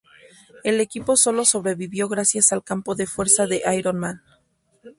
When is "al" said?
2.51-2.63